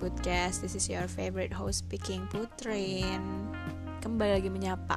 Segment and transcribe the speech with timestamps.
[0.00, 0.64] Podcast.
[0.64, 3.20] This is your favorite host speaking Putrin.
[4.00, 4.96] Kembali lagi menyapa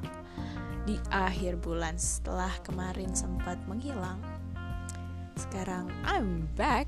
[0.88, 4.24] di akhir bulan setelah kemarin sempat menghilang.
[5.36, 6.88] Sekarang I'm back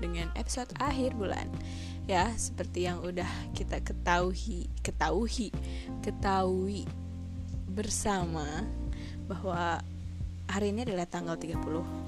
[0.00, 1.44] dengan episode akhir bulan.
[2.08, 5.52] Ya, seperti yang udah kita ketahui, ketahui,
[6.00, 6.88] ketahui
[7.68, 8.64] bersama
[9.28, 9.84] bahwa
[10.48, 11.60] hari ini adalah tanggal 30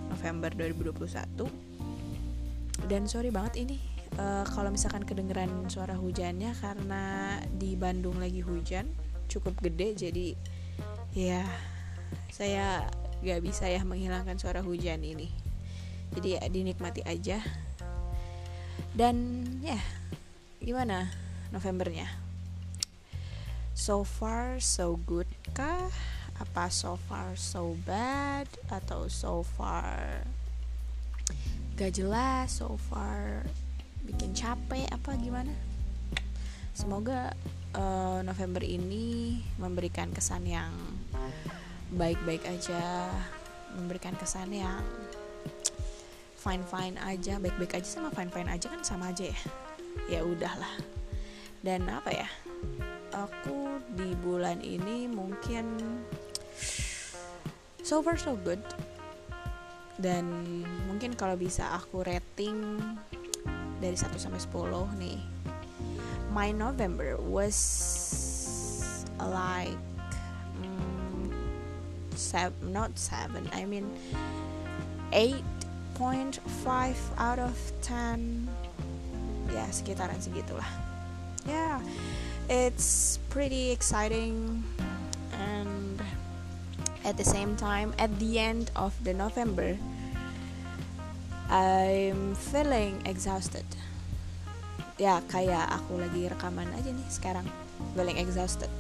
[0.08, 1.52] November 2021
[2.88, 8.88] dan sorry banget ini uh, kalau misalkan kedengeran suara hujannya karena di Bandung lagi hujan
[9.28, 10.26] cukup gede jadi
[11.12, 11.44] ya
[12.32, 12.88] saya
[13.22, 15.30] gak bisa ya menghilangkan suara hujan ini.
[16.12, 17.40] Jadi ya dinikmati aja.
[18.92, 19.78] Dan ya
[20.60, 21.08] gimana
[21.54, 22.08] Novembernya?
[23.72, 25.88] So far so good kah?
[26.36, 28.50] Apa so far so bad?
[28.68, 30.26] Atau so far
[31.78, 33.48] gak jelas so far
[34.02, 35.52] bikin capek apa gimana?
[36.72, 37.36] Semoga
[37.76, 40.72] uh, November ini memberikan kesan yang
[41.92, 43.12] baik-baik aja
[43.76, 44.80] memberikan kesan yang
[46.40, 49.40] fine fine aja baik-baik aja sama fine fine aja kan sama aja ya.
[50.08, 50.72] Ya udahlah.
[51.62, 52.28] Dan apa ya
[53.14, 55.78] aku di bulan ini mungkin
[57.84, 58.60] so far so good.
[60.00, 60.26] Dan
[60.88, 62.80] mungkin kalau bisa aku rating
[63.82, 65.18] dari 1 sampai 10 nih.
[66.30, 67.58] My November was
[69.18, 69.76] like
[70.62, 71.28] mm,
[72.14, 73.90] seven, not 7 I mean
[75.12, 76.40] 8.5
[77.18, 78.48] out of 10
[79.52, 80.64] ya sekitaran segitulah.
[81.44, 81.82] Yeah,
[82.48, 84.62] it's pretty exciting
[85.36, 86.00] and
[87.04, 89.76] at the same time at the end of the November
[91.52, 93.68] I'm feeling exhausted.
[94.96, 97.44] Ya kayak aku lagi rekaman aja nih sekarang.
[97.92, 98.72] Feeling exhausted.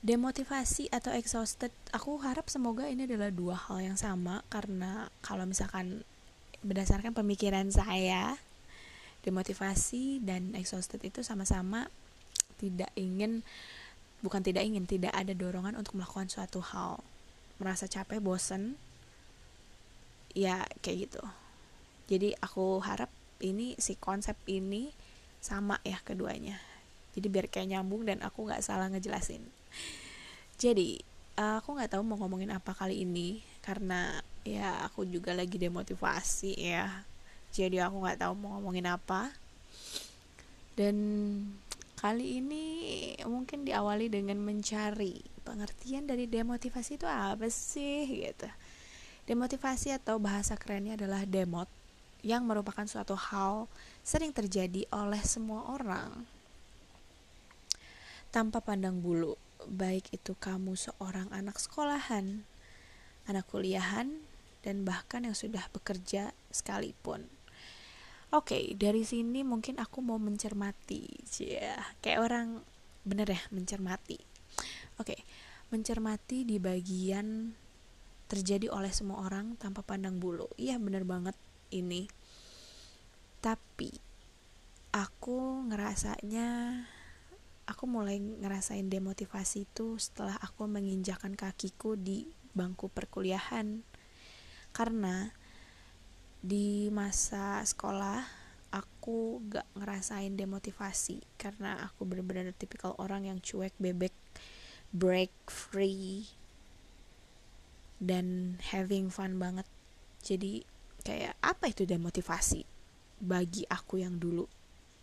[0.00, 4.40] Demotivasi atau exhausted aku harap semoga ini adalah dua hal yang sama.
[4.48, 6.00] Karena kalau misalkan
[6.64, 8.40] berdasarkan pemikiran saya
[9.20, 11.92] demotivasi dan exhausted itu sama-sama
[12.64, 13.44] tidak ingin
[14.24, 17.04] bukan tidak ingin tidak ada dorongan untuk melakukan suatu hal.
[17.60, 18.80] Merasa capek bosen
[20.32, 21.22] ya kayak gitu.
[22.08, 23.08] Jadi aku harap
[23.44, 24.92] ini si konsep ini
[25.44, 26.56] sama ya keduanya.
[27.14, 29.44] Jadi biar kayak nyambung dan aku nggak salah ngejelasin.
[30.58, 30.98] Jadi
[31.36, 37.04] aku nggak tahu mau ngomongin apa kali ini karena ya aku juga lagi demotivasi ya.
[37.54, 39.30] Jadi aku nggak tahu mau ngomongin apa.
[40.74, 40.96] Dan
[42.04, 42.64] kali ini
[43.24, 48.44] mungkin diawali dengan mencari pengertian dari demotivasi itu apa sih gitu
[49.24, 51.64] demotivasi atau bahasa kerennya adalah demot
[52.20, 53.72] yang merupakan suatu hal
[54.04, 56.28] sering terjadi oleh semua orang
[58.28, 62.44] tanpa pandang bulu baik itu kamu seorang anak sekolahan
[63.24, 64.20] anak kuliahan
[64.64, 67.28] dan bahkan yang sudah bekerja sekalipun.
[68.34, 71.06] Oke, okay, dari sini mungkin aku mau mencermati,
[71.38, 72.66] ya, kayak orang
[73.06, 74.18] bener ya mencermati.
[74.98, 75.20] Oke, okay,
[75.70, 77.54] mencermati di bagian
[78.26, 80.50] terjadi oleh semua orang tanpa pandang bulu.
[80.58, 81.38] Iya bener banget
[81.70, 82.10] ini.
[83.38, 83.94] Tapi
[84.90, 86.82] aku ngerasanya
[87.70, 93.86] aku mulai ngerasain demotivasi itu setelah aku menginjakan kakiku di bangku perkuliahan
[94.74, 95.30] karena
[96.44, 98.20] di masa sekolah
[98.68, 104.12] aku gak ngerasain demotivasi karena aku bener-bener tipikal orang yang cuek bebek
[104.92, 106.28] break free
[107.96, 109.64] dan having fun banget.
[110.20, 110.60] Jadi
[111.00, 112.68] kayak apa itu demotivasi
[113.24, 114.44] bagi aku yang dulu?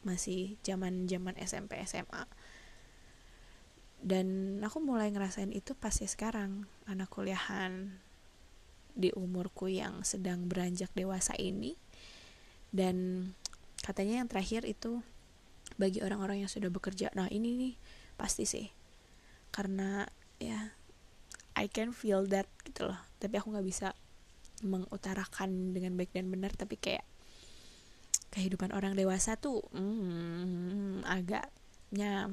[0.05, 2.29] Masih zaman zaman SMP SMA
[4.01, 8.01] dan aku mulai ngerasain itu pas ya sekarang anak kuliahan
[8.93, 11.75] di umurku yang sedang beranjak dewasa ini.
[12.71, 13.27] Dan
[13.83, 15.03] katanya yang terakhir itu
[15.75, 17.11] bagi orang-orang yang sudah bekerja.
[17.15, 17.73] Nah ini nih
[18.15, 18.67] pasti sih.
[19.51, 20.07] Karena
[20.39, 20.71] ya
[21.55, 22.99] I can feel that gitu loh.
[23.19, 23.93] Tapi aku nggak bisa
[24.61, 26.55] mengutarakan dengan baik dan benar.
[26.55, 27.03] Tapi kayak
[28.31, 32.31] kehidupan orang dewasa tuh hmm, agaknya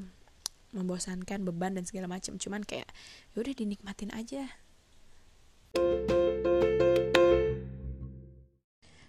[0.71, 2.87] membosankan beban dan segala macam cuman kayak
[3.35, 4.47] ya udah dinikmatin aja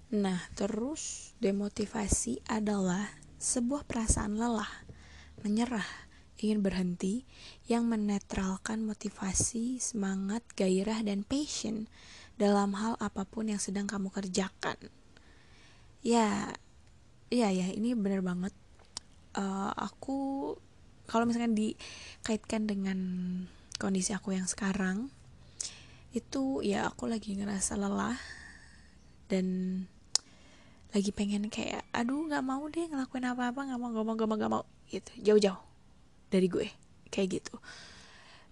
[0.10, 4.84] Nah, terus demotivasi adalah sebuah perasaan lelah,
[5.46, 5.86] menyerah
[6.40, 7.28] ingin berhenti
[7.68, 11.92] yang menetralkan motivasi, semangat, gairah, dan passion
[12.40, 14.80] dalam hal apa pun yang sedang kamu kerjakan.
[16.00, 16.56] Ya,
[17.28, 18.56] ya, ya, ini bener banget.
[19.36, 20.56] Uh, aku
[21.06, 22.98] kalau misalkan dikaitkan dengan
[23.78, 25.12] kondisi aku yang sekarang,
[26.10, 28.18] itu ya aku lagi ngerasa lelah
[29.30, 29.46] dan
[30.90, 34.38] lagi pengen kayak aduh nggak mau deh ngelakuin apa-apa nggak mau nggak mau nggak mau
[34.38, 35.12] nggak mau gitu.
[35.22, 35.62] Jauh-jauh
[36.34, 36.68] dari gue
[37.14, 37.56] kayak gitu.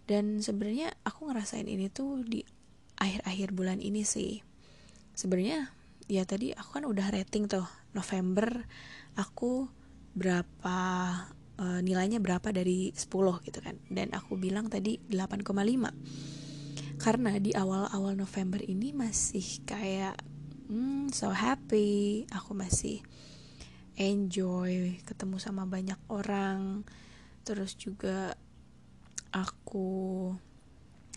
[0.06, 2.46] Dan sebenarnya aku ngerasain ini tuh di
[3.02, 4.46] akhir-akhir bulan ini sih.
[5.18, 5.74] Sebenarnya
[6.06, 7.66] ya tadi aku kan udah rating tuh
[7.98, 8.64] November
[9.18, 9.66] aku
[10.14, 10.78] berapa
[11.58, 13.10] uh, nilainya berapa dari 10
[13.50, 13.82] gitu kan.
[13.90, 16.46] Dan aku bilang tadi 8,5
[16.98, 20.18] karena di awal-awal November ini masih kayak
[20.68, 22.26] hmm, so happy.
[22.34, 23.06] Aku masih
[23.98, 26.82] enjoy ketemu sama banyak orang.
[27.46, 28.34] Terus juga
[29.30, 30.34] aku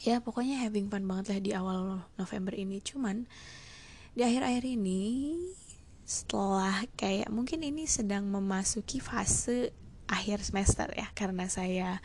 [0.01, 2.85] ya pokoknya having fun banget lah di awal November ini.
[2.85, 3.25] Cuman
[4.13, 5.37] di akhir-akhir ini
[6.05, 9.71] setelah kayak mungkin ini sedang memasuki fase
[10.11, 12.03] akhir semester ya karena saya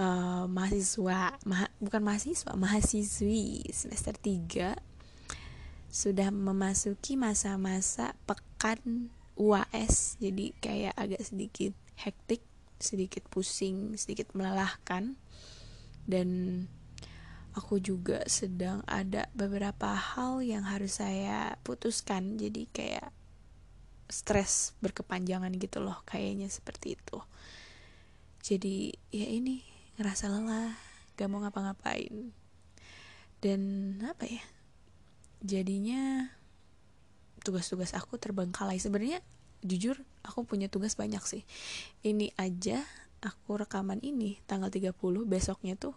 [0.00, 4.76] uh, mahasiswa ma bukan mahasiswa mahasiswi semester 3
[5.90, 12.44] sudah memasuki masa-masa pekan UAS jadi kayak agak sedikit hektik
[12.78, 15.16] sedikit pusing sedikit melelahkan.
[16.06, 16.28] Dan
[17.56, 22.38] aku juga sedang ada beberapa hal yang harus saya putuskan.
[22.38, 23.10] Jadi kayak
[24.06, 27.18] stres berkepanjangan gitu loh kayaknya seperti itu.
[28.46, 29.66] Jadi ya ini
[29.96, 30.76] ngerasa lelah
[31.16, 32.32] gak mau ngapa-ngapain.
[33.40, 33.60] Dan
[34.04, 34.44] apa ya
[35.44, 36.32] jadinya
[37.44, 38.80] tugas-tugas aku terbengkalai.
[38.80, 39.20] Sebenarnya
[39.64, 41.42] jujur aku punya tugas banyak sih.
[42.04, 42.84] Ini aja
[43.24, 44.94] aku rekaman ini tanggal 30
[45.26, 45.96] besoknya tuh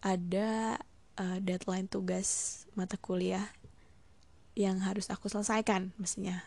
[0.00, 0.80] ada
[1.18, 3.50] uh, deadline tugas mata kuliah
[4.54, 6.42] yang harus aku selesaikan mestinya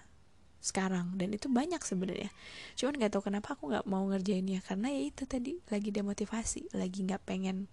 [0.63, 1.19] sekarang.
[1.19, 2.31] Dan itu banyak sebenarnya.
[2.79, 4.63] Cuman nggak tahu kenapa aku nggak mau ngerjainnya.
[4.63, 7.67] Karena ya itu tadi lagi demotivasi lagi nggak pengen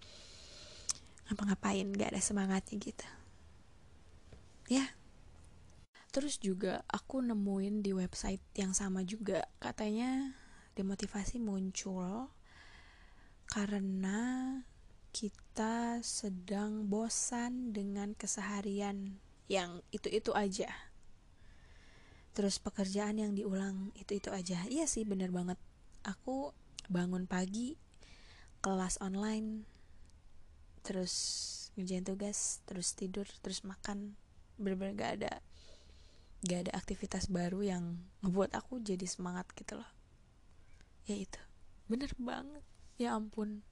[1.31, 3.07] ngapa-ngapain nggak ada semangatnya gitu.
[4.67, 4.91] Ya.
[6.11, 9.47] Terus juga aku nemuin di website yang sama juga.
[9.63, 10.35] Katanya
[10.75, 12.27] demotivasi muncul
[13.47, 14.19] karena
[15.11, 19.19] kita sedang bosan dengan keseharian
[19.51, 20.90] yang itu-itu aja
[22.31, 24.63] terus pekerjaan yang diulang itu-itu aja.
[24.67, 25.59] Iya sih bener banget.
[26.07, 26.55] Aku
[26.87, 27.75] bangun pagi
[28.63, 29.67] kelas online
[30.81, 31.13] terus
[31.77, 34.15] ngerjain tugas terus tidur terus makan.
[34.55, 35.33] Bener-bener gak ada
[36.41, 37.83] gak ada aktivitas baru yang
[38.25, 39.91] ngebuat aku jadi semangat gitu loh.
[41.05, 41.41] Ya itu.
[41.91, 42.63] Bener banget.
[42.95, 43.65] Ya ampun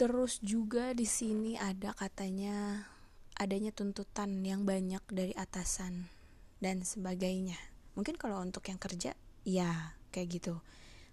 [0.00, 2.88] Terus juga di sini ada katanya
[3.36, 6.08] adanya tuntutan yang banyak dari atasan
[6.56, 7.60] dan sebagainya.
[8.00, 9.12] Mungkin kalau untuk yang kerja
[9.44, 10.64] ya kayak gitu.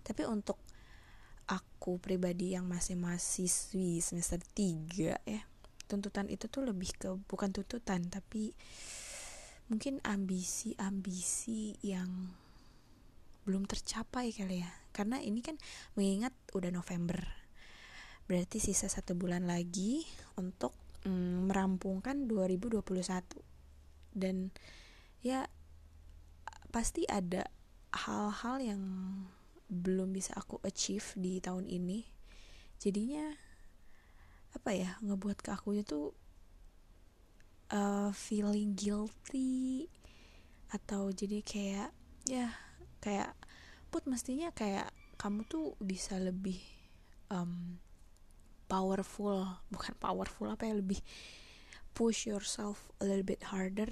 [0.07, 0.56] Tapi untuk
[1.51, 5.44] aku pribadi yang masih mahasiswi semester 3 ya
[5.92, 8.52] tuntutan itu tuh lebih ke bukan tuntutan tapi
[9.68, 12.31] mungkin ambisi-ambisi yang
[13.44, 14.71] belum tercapai kali ya.
[14.95, 15.59] Karena ini kan
[16.00, 17.46] mengingat udah November
[18.28, 20.04] berarti sisa satu bulan lagi
[20.36, 20.76] untuk
[21.07, 22.84] mm, merampungkan 2021
[24.12, 24.52] dan
[25.24, 25.48] ya
[26.72, 27.48] pasti ada
[27.96, 28.81] hal-hal yang
[29.68, 32.04] belum bisa aku achieve di tahun ini.
[32.78, 33.31] Jadinya
[34.56, 36.12] apa ya ngebuat ke aku itu
[37.72, 39.88] uh, feeling guilty
[40.72, 41.92] atau jadi kayak
[42.28, 42.52] ya
[43.00, 43.31] kayak
[43.88, 46.60] put mestinya kayak kamu tuh bisa lebih
[47.31, 47.80] um,
[48.68, 51.00] powerful bukan powerful apa ya lebih
[51.97, 53.90] push yourself a little bit harder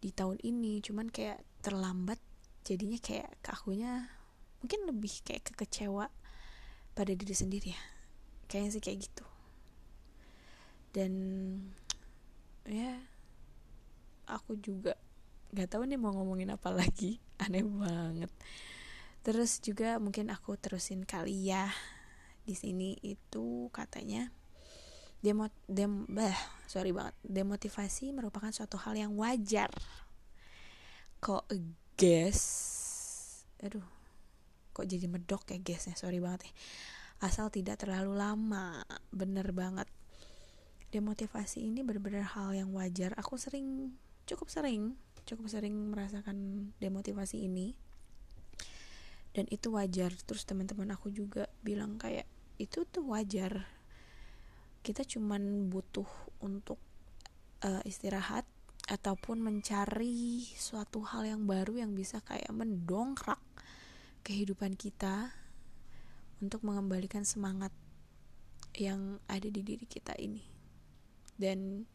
[0.00, 0.80] di tahun ini.
[0.80, 2.16] Cuman kayak terlambat
[2.64, 4.08] jadinya kayak ke akunya
[4.62, 6.08] mungkin lebih kayak kekecewa
[6.96, 7.82] pada diri sendiri ya.
[8.48, 9.26] Kayaknya sih kayak gitu.
[10.96, 11.12] Dan
[12.64, 12.96] ya
[14.30, 14.96] aku juga
[15.52, 17.20] nggak tahu nih mau ngomongin apa lagi.
[17.44, 18.32] Aneh banget.
[19.22, 21.70] Terus juga mungkin aku terusin kali ya
[22.42, 24.30] di sini itu katanya
[25.22, 26.34] demo dem bah
[26.66, 27.14] sorry banget.
[27.22, 29.70] Demotivasi merupakan suatu hal yang wajar.
[31.22, 31.46] Kok
[31.94, 32.42] guess
[33.62, 33.86] aduh
[34.74, 36.52] kok jadi medok ya guessnya sorry banget ya.
[37.22, 38.82] Asal tidak terlalu lama.
[39.14, 39.86] Bener banget.
[40.90, 43.14] Demotivasi ini benar-benar hal yang wajar.
[43.14, 43.94] Aku sering
[44.26, 47.78] cukup sering cukup sering merasakan demotivasi ini
[49.32, 50.12] dan itu wajar.
[50.24, 52.28] Terus teman-teman aku juga bilang kayak
[52.60, 53.64] itu tuh wajar.
[54.82, 56.08] Kita cuman butuh
[56.42, 56.78] untuk
[57.64, 58.44] uh, istirahat
[58.90, 63.38] ataupun mencari suatu hal yang baru yang bisa kayak mendongkrak
[64.26, 65.30] kehidupan kita
[66.42, 67.70] untuk mengembalikan semangat
[68.74, 70.42] yang ada di diri kita ini.
[71.38, 71.86] Dan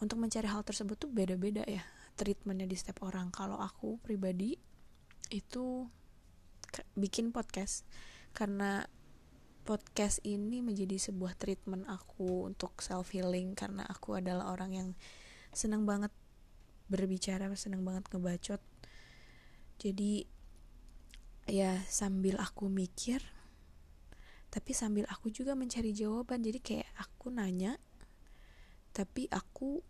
[0.00, 1.84] untuk mencari hal tersebut tuh beda-beda ya
[2.16, 3.28] treatmentnya di setiap orang.
[3.28, 4.56] Kalau aku pribadi
[5.28, 5.84] itu
[6.98, 7.86] bikin podcast.
[8.36, 8.84] Karena
[9.66, 14.88] podcast ini menjadi sebuah treatment aku untuk self healing karena aku adalah orang yang
[15.50, 16.14] senang banget
[16.86, 18.62] berbicara senang banget ngebacot.
[19.82, 20.22] Jadi
[21.50, 23.22] ya sambil aku mikir
[24.50, 26.46] tapi sambil aku juga mencari jawaban.
[26.46, 27.76] Jadi kayak aku nanya
[28.94, 29.82] tapi aku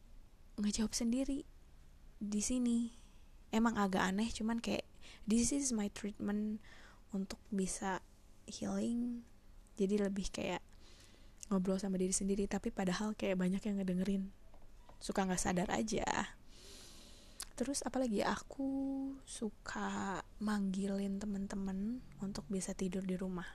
[0.56, 1.44] ngejawab sendiri
[2.16, 2.96] di sini.
[3.52, 4.88] Emang agak aneh cuman kayak
[5.26, 6.62] this is my treatment
[7.10, 8.00] untuk bisa
[8.46, 9.26] healing.
[9.76, 10.62] Jadi lebih kayak
[11.52, 14.30] ngobrol sama diri sendiri tapi padahal kayak banyak yang ngedengerin.
[14.98, 16.06] Suka nggak sadar aja.
[17.56, 18.68] Terus apalagi aku
[19.24, 23.48] suka manggilin temen-temen untuk bisa tidur di rumah.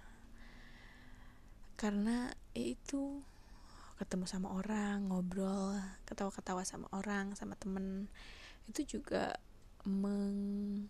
[1.77, 3.21] Karena itu
[4.01, 5.77] ketemu sama orang ngobrol
[6.09, 8.09] ketawa-ketawa sama orang sama temen.
[8.65, 9.37] Itu juga
[9.85, 10.89] meng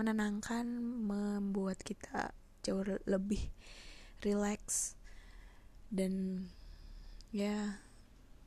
[0.00, 2.32] menenangkan membuat kita
[2.64, 3.52] jauh lebih
[4.24, 4.96] relax
[5.92, 6.44] dan
[7.28, 7.80] ya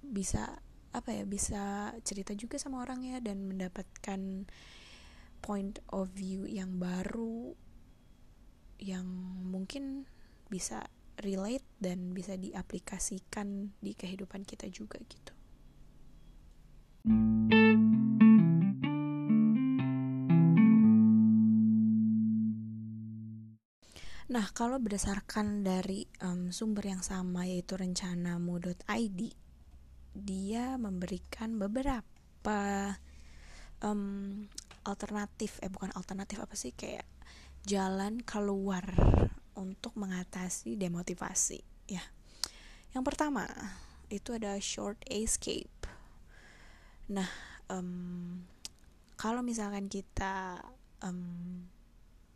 [0.02, 0.58] bisa
[0.94, 4.50] apa ya bisa cerita juga sama orang ya dan mendapatkan
[5.42, 7.58] point of view yang baru
[8.78, 9.06] yang
[9.50, 10.06] mungkin
[10.50, 10.86] bisa
[11.22, 15.34] relate dan bisa diaplikasikan di kehidupan kita juga gitu.
[24.44, 29.20] Nah, kalau berdasarkan dari um, sumber yang sama yaitu rencanamu.id
[30.20, 32.92] dia memberikan beberapa
[33.80, 34.44] um,
[34.84, 37.08] alternatif eh bukan alternatif apa sih kayak
[37.64, 38.84] jalan keluar
[39.56, 42.04] untuk mengatasi demotivasi ya.
[42.92, 43.48] Yang pertama
[44.12, 45.88] itu ada short escape.
[47.16, 47.32] Nah
[47.72, 48.44] um,
[49.16, 50.60] kalau misalkan kita
[51.00, 51.64] um,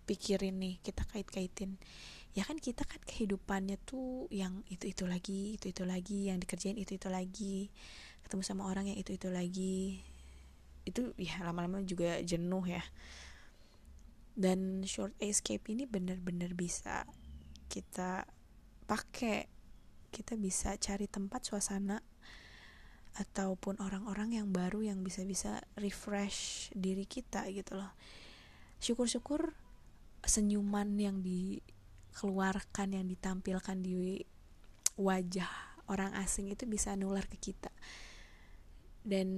[0.08, 1.76] pikirin nih kita kait-kaitin.
[2.32, 6.78] Ya kan kita kan kehidupannya tuh yang itu itu lagi itu itu lagi yang dikerjain
[6.80, 7.68] itu itu lagi
[8.24, 10.00] ketemu sama orang yang itu itu lagi.
[10.88, 12.84] Itu ya lama-lama juga jenuh ya.
[14.38, 17.04] Dan short escape ini benar-benar bisa
[17.68, 18.24] kita
[18.88, 19.52] pakai.
[20.08, 22.00] Kita bisa cari tempat suasana
[23.18, 27.92] ataupun orang-orang yang baru yang bisa-bisa refresh diri kita gitu loh.
[28.78, 29.58] Syukur-syukur
[30.28, 31.64] senyuman yang di
[32.12, 34.20] keluarkan yang ditampilkan di
[35.00, 35.50] wajah
[35.88, 37.72] orang asing itu bisa nular ke kita.
[39.08, 39.30] Dan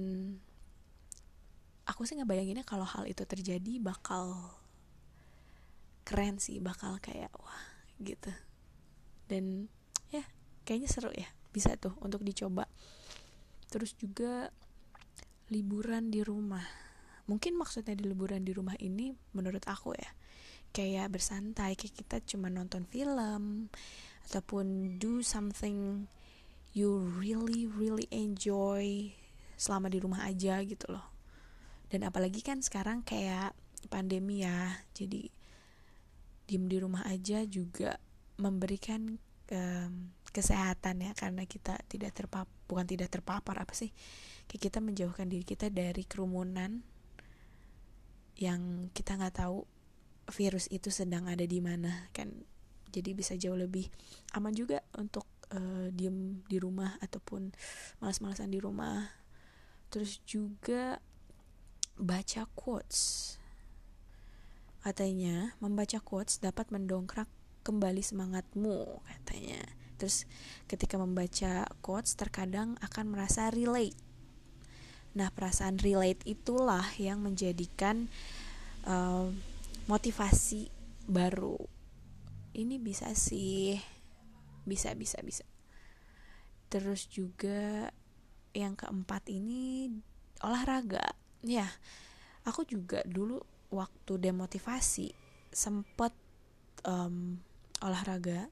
[1.86, 4.50] aku sih ngebayanginnya kalau hal itu terjadi bakal
[6.02, 7.62] keren sih bakal kayak wah
[8.02, 8.34] gitu.
[9.30, 9.70] Dan
[10.10, 10.26] ya
[10.66, 12.66] kayaknya seru ya bisa tuh untuk dicoba.
[13.70, 14.50] Terus juga
[15.54, 16.66] liburan di rumah.
[17.30, 20.10] Mungkin maksudnya di liburan di rumah ini menurut aku ya
[20.70, 23.68] kayak bersantai kayak kita cuma nonton film
[24.30, 26.06] ataupun do something
[26.70, 29.10] you really really enjoy
[29.58, 31.04] selama di rumah aja gitu loh.
[31.90, 33.52] Dan apalagi kan sekarang kayak
[33.90, 35.26] pandemi ya jadi
[36.46, 37.98] diem di rumah aja juga
[38.38, 39.18] memberikan
[39.50, 39.92] um,
[40.30, 43.90] kesehatan ya karena kita tidak terpapar bukan tidak terpapar apa sih?
[44.46, 46.86] Kayak kita menjauhkan diri kita dari kerumunan
[48.38, 49.66] yang kita nggak tahu
[50.30, 52.30] virus itu sedang ada di mana kan.
[52.90, 53.86] Jadi bisa jauh lebih
[54.34, 57.54] aman juga untuk uh, diem di rumah ataupun
[58.02, 59.10] malas-malasan di rumah.
[59.90, 60.98] Terus juga
[61.94, 63.36] baca quotes.
[64.80, 67.28] Katanya membaca quotes dapat mendongkrak
[67.62, 69.60] kembali semangatmu katanya.
[70.00, 70.24] Terus
[70.64, 73.98] ketika membaca quotes terkadang akan merasa relate.
[75.12, 78.08] Nah perasaan relate itulah yang menjadikan
[78.88, 79.28] uh,
[79.86, 80.68] motivasi
[81.06, 81.56] baru.
[82.56, 83.78] Ini bisa sih.
[84.66, 85.46] Bisa bisa bisa.
[86.68, 87.88] Terus juga
[88.52, 89.88] yang keempat ini
[90.42, 91.14] olahraga.
[91.40, 91.70] Ya
[92.44, 95.14] aku juga dulu waktu demotivasi
[95.54, 96.12] sempet
[96.84, 97.38] um,
[97.80, 98.50] olahraga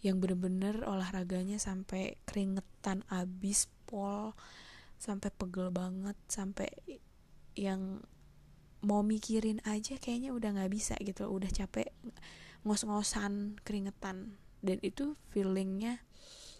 [0.00, 4.32] yang bener-bener olahraganya sampai keringetan abis pol
[4.96, 6.72] sampai pegel banget sampai
[7.52, 8.00] yang
[8.80, 11.92] mau mikirin aja kayaknya udah nggak bisa gitu udah capek
[12.64, 14.36] ngos-ngosan keringetan.
[14.60, 16.04] Dan itu feelingnya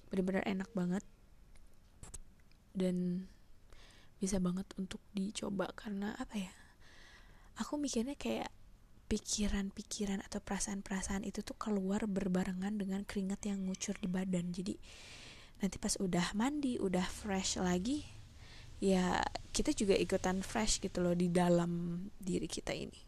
[0.09, 1.05] bener-bener enak banget.
[2.73, 3.29] Dan
[4.21, 6.53] bisa banget untuk dicoba karena apa ya
[7.57, 8.53] aku mikirnya kayak
[9.09, 14.55] pikiran-pikiran atau perasaan-perasaan itu tuh keluar berbarengan dengan keringat yang ngucur di badan.
[14.55, 14.77] Jadi
[15.61, 18.20] nanti pas udah mandi udah fresh lagi
[18.81, 19.21] ya
[19.53, 23.01] kita juga ikutan fresh gitu loh di dalam diri kita ini.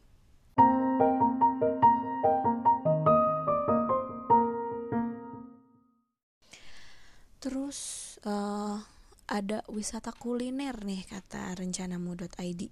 [7.43, 7.79] Terus
[8.23, 8.79] uh,
[9.27, 12.63] ada wisata kuliner nih kata rencanamu.id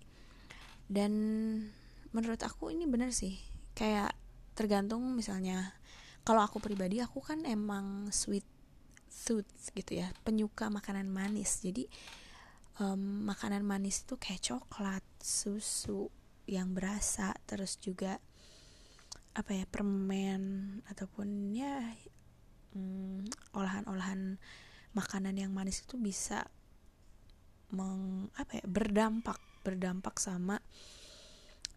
[0.87, 1.13] dan
[2.15, 3.35] menurut aku ini bener sih
[3.75, 4.15] kayak
[4.55, 5.75] tergantung misalnya
[6.23, 8.45] kalau aku pribadi aku kan emang sweet
[9.11, 11.65] tooth gitu ya penyuka makanan manis.
[11.65, 11.89] Jadi
[12.81, 16.09] um, makanan manis itu kayak coklat susu
[16.49, 18.19] yang berasa terus juga
[19.37, 21.87] apa ya permen ataupun ya
[22.75, 23.23] um,
[23.55, 24.41] olahan-olahan
[24.97, 26.43] makanan yang manis itu bisa
[27.71, 30.59] meng apa ya berdampak berdampak sama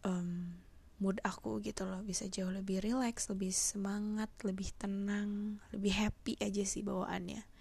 [0.02, 0.58] um,
[0.98, 2.02] mood aku gitu loh.
[2.02, 7.53] Bisa jauh lebih relax lebih semangat lebih tenang lebih happy aja sih bawaannya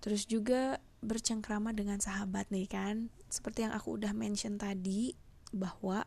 [0.00, 3.08] terus juga bercengkrama dengan sahabat nih kan.
[3.32, 5.16] Seperti yang aku udah mention tadi
[5.52, 6.04] bahwa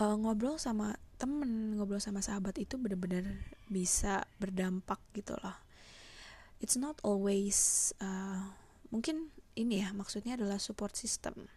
[0.00, 5.56] uh, ngobrol sama temen ngobrol sama sahabat itu bener-bener bisa berdampak gitu loh.
[6.60, 8.52] It's not always uh,
[8.92, 11.48] mungkin ini ya maksudnya adalah support system.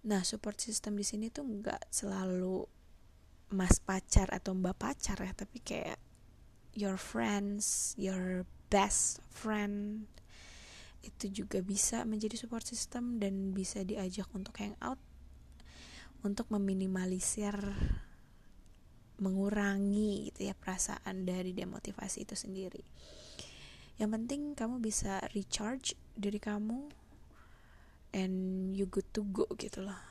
[0.00, 2.64] Nah, support system di sini tuh nggak selalu
[3.50, 5.98] mas pacar atau mbak pacar ya, tapi kayak
[6.72, 10.06] your friends, your best friend
[11.02, 15.00] itu juga bisa menjadi support system dan bisa diajak untuk hangout
[16.20, 17.56] untuk meminimalisir
[19.20, 22.84] mengurangi gitu ya perasaan dari demotivasi itu sendiri.
[24.00, 26.88] Yang penting kamu bisa recharge diri kamu
[28.16, 30.09] and you good to go gitu loh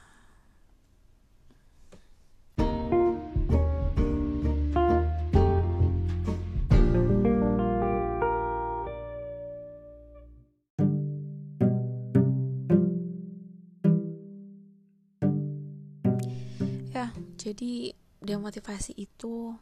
[17.50, 19.58] jadi demotivasi itu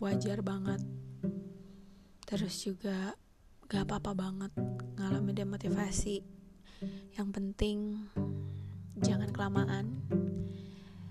[0.00, 0.80] wajar banget.
[2.24, 3.12] Terus juga
[3.68, 4.52] gak apa-apa banget
[4.96, 6.24] ngalamin demotivasi.
[7.12, 8.08] Yang penting
[9.04, 10.00] jangan kelamaan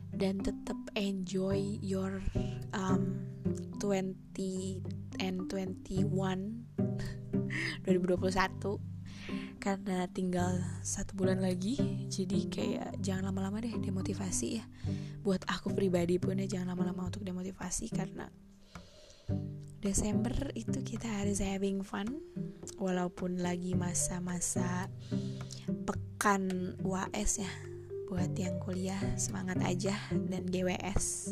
[0.10, 2.26] dan tetap enjoy your
[2.74, 3.22] um,
[3.78, 4.82] 20
[5.22, 6.66] and 21
[7.86, 8.82] 2021
[9.66, 11.78] karena tinggal satu bulan lagi
[12.10, 14.66] jadi kayak jangan lama-lama deh demotivasi ya
[15.22, 18.30] buat aku pribadi pun ya jangan lama-lama untuk demotivasi karena
[19.82, 22.22] Desember itu kita harus having fun.
[22.78, 24.86] Walaupun lagi masa-masa
[25.90, 27.52] pekan UAS ya
[28.06, 29.96] buat yang kuliah semangat aja
[30.28, 31.32] dan GWS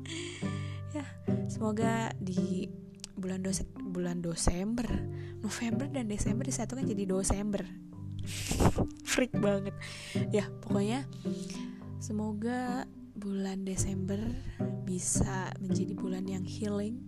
[0.96, 1.04] ya
[1.52, 2.64] semoga di
[3.12, 4.88] bulan dos bulan Desember
[5.42, 7.66] November dan Desember disatukan jadi Desember.
[9.10, 9.74] Freak banget.
[10.30, 11.04] Ya pokoknya
[12.02, 12.82] semoga
[13.14, 14.18] bulan Desember
[14.82, 16.98] bisa menjadi bulan yang healing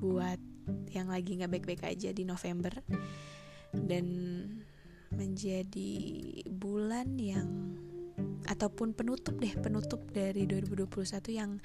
[0.00, 0.40] buat
[0.88, 2.72] yang lagi nggak baik-baik aja di November
[3.76, 4.06] dan
[5.12, 5.92] menjadi
[6.48, 7.76] bulan yang
[8.48, 10.96] ataupun penutup deh penutup dari 2021
[11.28, 11.60] yang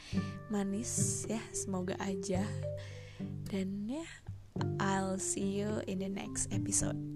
[0.51, 2.43] manis ya semoga aja.
[3.47, 4.03] Dan ya
[4.83, 7.12] I'll see you in the next episode